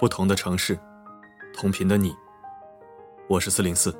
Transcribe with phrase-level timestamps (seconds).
[0.00, 0.78] 不同的城市，
[1.52, 2.16] 同频的你。
[3.28, 3.94] 我是四零四，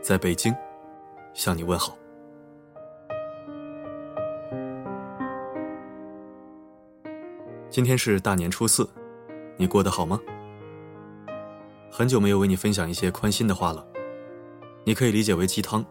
[0.00, 0.54] 在北京
[1.34, 1.98] 向你问好。
[7.68, 8.88] 今天是大年初四，
[9.56, 10.20] 你过得好吗？
[11.90, 13.84] 很久没有为你分享一些宽心的话了，
[14.84, 15.84] 你可以理解为鸡汤，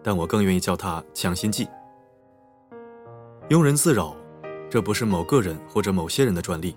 [0.00, 1.68] 但我更愿意叫它强心剂。
[3.48, 4.14] 庸人自扰，
[4.70, 6.76] 这不是某个人或者某些人的专利。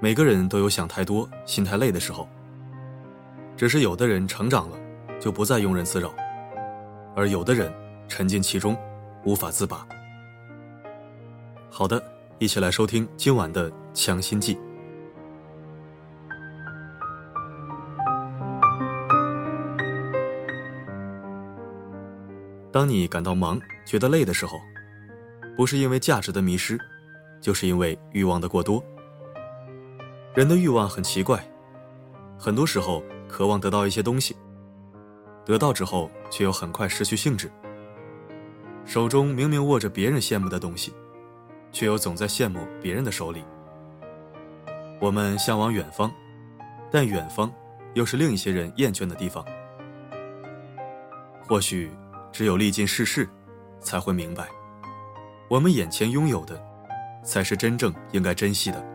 [0.00, 2.28] 每个人都有想太多、心太累的时候。
[3.56, 4.76] 只是有的人成长了，
[5.20, 6.12] 就不再庸人自扰，
[7.14, 7.72] 而有的人
[8.08, 8.76] 沉浸其中，
[9.24, 9.86] 无法自拔。
[11.70, 12.02] 好的，
[12.38, 14.58] 一起来收听今晚的强心剂。
[22.72, 24.58] 当你感到忙、觉得累的时候，
[25.56, 26.76] 不是因为价值的迷失，
[27.40, 28.84] 就是因为欲望的过多。
[30.34, 31.42] 人的欲望很奇怪，
[32.38, 33.02] 很多时候。
[33.26, 34.36] 渴望得到一些东西，
[35.44, 37.50] 得到之后却又很快失去兴致。
[38.84, 40.94] 手中明明握着别人羡慕的东西，
[41.72, 43.42] 却又总在羡慕别人的手里。
[45.00, 46.08] 我们向往远方，
[46.92, 47.52] 但远方
[47.94, 49.44] 又是另一些人厌倦的地方。
[51.42, 51.90] 或许
[52.30, 53.28] 只有历尽世事，
[53.80, 54.46] 才会明白，
[55.48, 56.62] 我们眼前拥有的，
[57.24, 58.93] 才是真正应该珍惜的。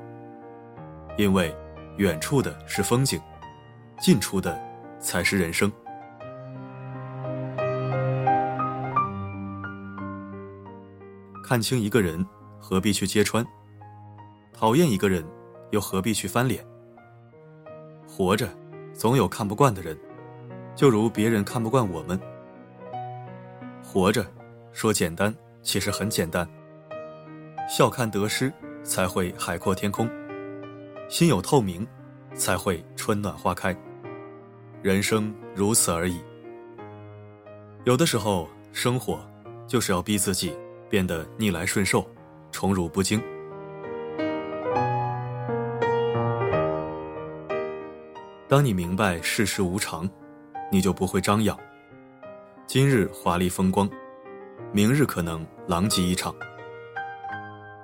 [1.20, 1.54] 因为
[1.98, 3.20] 远处的是风景。
[4.00, 4.58] 近处的
[5.02, 5.70] 才是人生。
[11.44, 12.26] 看清一个人，
[12.58, 13.46] 何必去揭穿？
[14.54, 15.22] 讨厌一个人，
[15.72, 16.66] 又何必去翻脸？
[18.08, 18.48] 活着，
[18.94, 20.00] 总有看不惯的人，
[20.74, 22.18] 就如别人看不惯我们。
[23.84, 24.26] 活着，
[24.72, 26.48] 说简单，其实很简单。
[27.68, 28.54] 笑看得失，
[28.86, 30.08] 才会海阔天空；
[31.10, 31.86] 心有透明，
[32.36, 33.76] 才会春暖花开。
[34.84, 36.22] 人生如此而已。
[37.84, 39.20] 有的时候，生活
[39.66, 40.56] 就是要逼自己
[40.88, 42.08] 变得逆来顺受、
[42.52, 43.20] 宠辱不惊。
[48.48, 50.08] 当你明白世事无常，
[50.72, 51.58] 你就不会张扬。
[52.68, 53.90] 今日华丽风光，
[54.72, 56.36] 明日可能狼藉一场。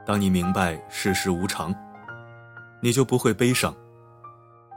[0.05, 1.73] 当你明白世事无常，
[2.85, 3.75] 你就不会悲伤。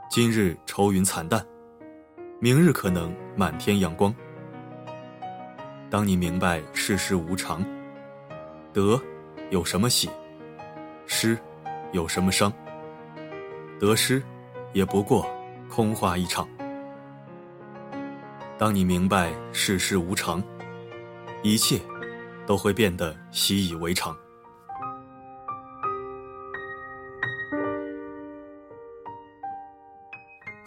[0.09, 1.45] 今日愁云惨淡。
[2.39, 4.11] 明日可能满天阳光。
[5.91, 7.63] 当你明白世事无常，
[8.73, 8.99] 得
[9.51, 10.09] 有什么喜，
[11.05, 11.37] 失
[11.91, 12.51] 有什么伤，
[13.79, 14.23] 得失
[14.73, 15.23] 也不过
[15.69, 16.49] 空话一场。
[18.57, 20.41] 当你明白世事无常，
[21.43, 21.79] 一切
[22.47, 24.17] 都会变得习以为常。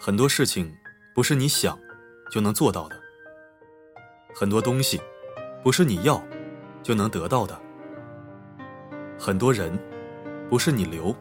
[0.05, 0.69] 很多事情。
[1.15, 1.79] 不是你想
[2.29, 2.99] 就能做到的，
[4.35, 4.99] 很多东西
[5.63, 6.21] 不是你要
[6.81, 7.57] 就能得到的，
[9.17, 9.79] 很多人
[10.49, 11.15] 不是你留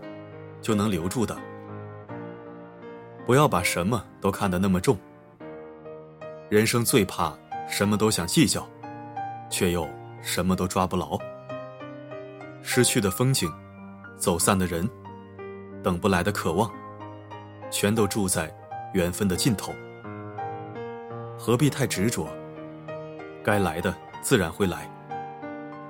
[0.61, 1.39] 就能留住的。
[3.25, 4.99] 不要把什么都看得那么重。
[6.49, 7.33] 人生最怕
[7.69, 8.67] 什么都想计较，
[9.49, 9.87] 却又
[10.23, 11.17] 什么都抓不牢。
[12.63, 13.49] 失去的风景，
[14.17, 14.91] 走散的人，
[15.85, 16.69] 等不来的渴望，
[17.71, 18.53] 全都住在。
[18.93, 19.73] 缘分的尽头，
[21.39, 22.29] 何必太执着？
[23.43, 24.89] 该来的自然会来，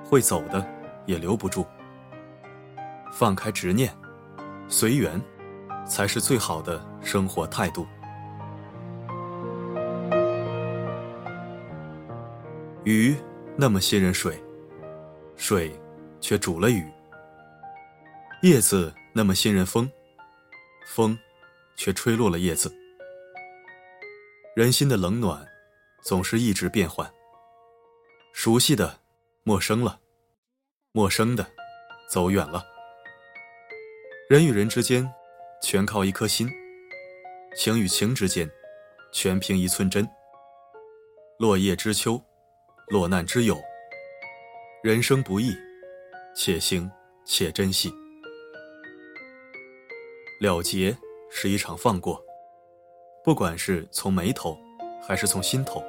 [0.03, 0.65] 会走的
[1.05, 1.65] 也留不住。
[3.11, 3.93] 放开执念，
[4.67, 5.21] 随缘，
[5.85, 7.85] 才是最好的生活态度。
[12.83, 13.15] 鱼
[13.55, 14.43] 那么信任水，
[15.35, 15.71] 水
[16.19, 16.81] 却煮了鱼；
[18.41, 19.89] 叶子那么信任风，
[20.87, 21.17] 风
[21.75, 22.73] 却吹落了叶子。
[24.55, 25.43] 人心的冷暖，
[26.03, 27.11] 总是一直变换。
[28.33, 28.99] 熟悉的，
[29.41, 29.99] 陌生了；
[30.91, 31.43] 陌生的，
[32.07, 32.63] 走远了。
[34.29, 35.11] 人与人之间，
[35.63, 36.47] 全靠一颗心；
[37.57, 38.47] 情与情之间，
[39.11, 40.07] 全凭一寸真。
[41.39, 42.21] 落叶知秋，
[42.89, 43.59] 落难知友。
[44.83, 45.51] 人生不易，
[46.35, 46.89] 且行
[47.25, 47.91] 且珍惜。
[50.39, 50.95] 了结
[51.31, 52.23] 是一场放过。
[53.23, 54.57] 不管是从眉头，
[55.01, 55.81] 还是从心头，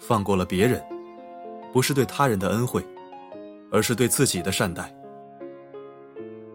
[0.00, 0.82] 放过了别人，
[1.72, 2.84] 不是对他人的恩惠，
[3.70, 4.92] 而是对自己的善待。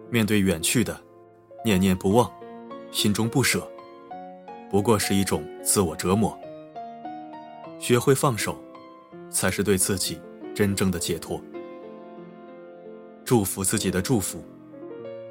[0.09, 0.99] 面对远去的，
[1.63, 2.29] 念念不忘，
[2.91, 3.65] 心中不舍，
[4.69, 6.37] 不过是一种自我折磨。
[7.79, 8.61] 学会放手，
[9.29, 10.19] 才是对自己
[10.53, 11.41] 真正的解脱。
[13.23, 14.43] 祝福自己的祝福，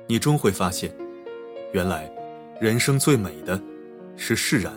[0.07, 0.91] 你终会发现，
[1.73, 2.11] 原来
[2.59, 3.61] 人生最美的
[4.17, 4.73] 是释然。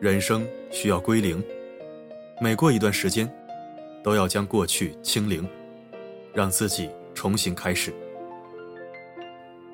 [0.00, 1.42] 人生需要归零，
[2.40, 3.30] 每过一段时间，
[4.02, 5.48] 都要将过去清零，
[6.34, 7.92] 让自己重新开始。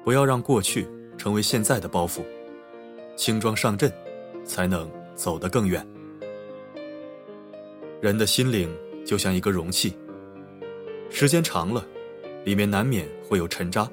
[0.05, 0.87] 不要让过去
[1.19, 2.23] 成为现在的包袱，
[3.17, 3.93] 轻装上阵，
[4.45, 5.85] 才能走得更远。
[8.01, 8.75] 人的心灵
[9.05, 9.95] 就像一个容器，
[11.11, 11.85] 时间长了，
[12.45, 13.91] 里面难免会有沉渣，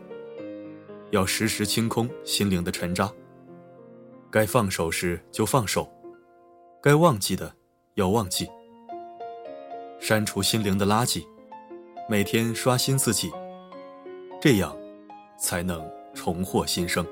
[1.11, 3.11] 要时时清空心灵的尘渣。
[4.29, 5.89] 该放手时就放手。
[6.81, 7.53] 该忘记的
[7.95, 8.47] 要忘记，
[9.99, 11.25] 删除心灵的垃圾，
[12.07, 13.31] 每天刷新自己，
[14.39, 14.77] 这样
[15.39, 15.83] 才能
[16.13, 17.05] 重获新生。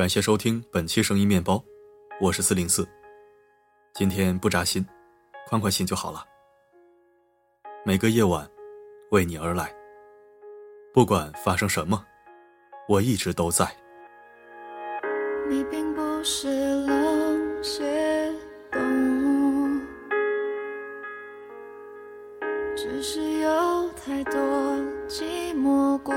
[0.00, 1.62] 感谢收听本期声音面包，
[2.22, 2.88] 我是四零四。
[3.92, 4.82] 今天不扎心，
[5.46, 6.24] 宽宽心就好了。
[7.84, 8.50] 每个夜晚，
[9.10, 9.70] 为你而来。
[10.94, 12.02] 不管发生什么，
[12.88, 13.70] 我一直都在。
[15.50, 16.48] 你并不是
[16.86, 18.32] 冷血
[18.72, 18.80] 动
[19.76, 19.82] 物，
[22.74, 24.40] 只是有太多
[25.06, 26.10] 寂寞孤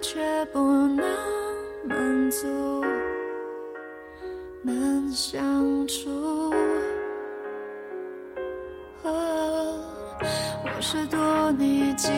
[0.00, 0.98] 却不能
[1.84, 2.84] 满足，
[4.62, 6.52] 难相处。
[9.02, 12.08] 我是多你几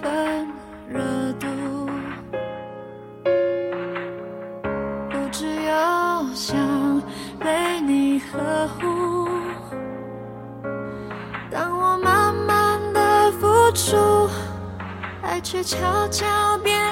[0.00, 0.46] 分
[0.88, 1.00] 热
[1.38, 1.46] 度，
[5.10, 7.02] 不只要想
[7.38, 9.28] 被你呵护。
[11.50, 14.28] 当我慢慢的付出，
[15.22, 16.26] 爱却悄悄
[16.58, 16.89] 变。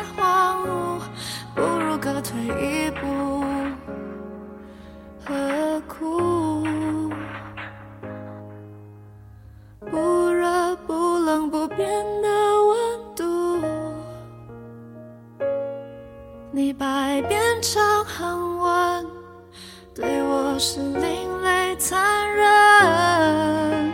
[20.59, 23.93] 是另类残忍，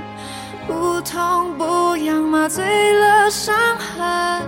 [0.66, 2.64] 不痛不痒麻醉
[2.98, 4.42] 了伤痕。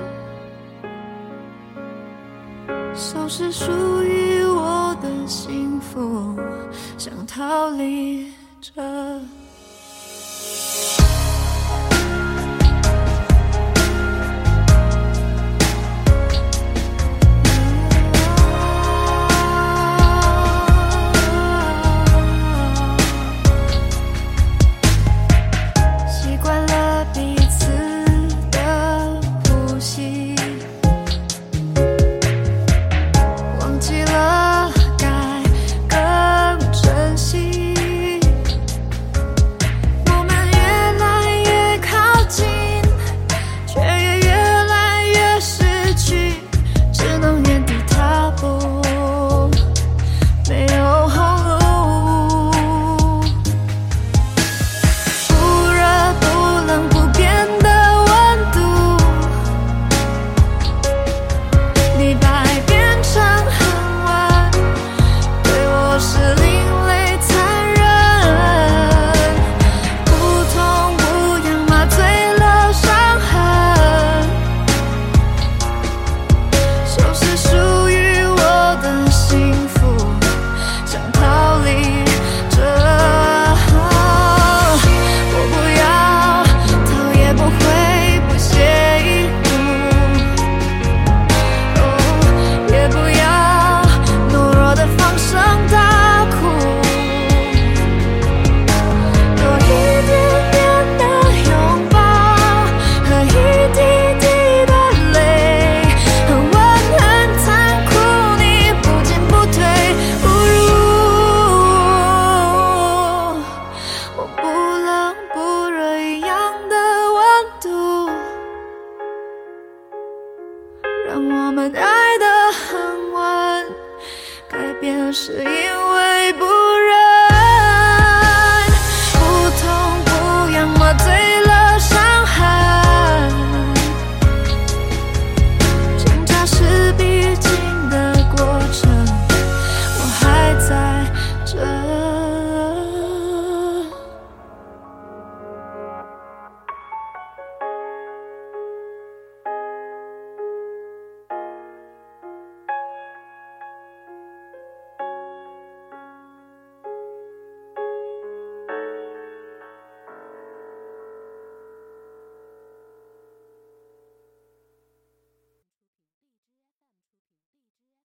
[2.95, 3.71] 收拾属
[4.03, 6.35] 于我的幸福，
[6.97, 8.73] 想逃离这。